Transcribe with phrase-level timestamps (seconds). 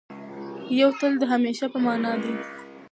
[0.81, 2.33] یو تل د همېشه په مانا دی.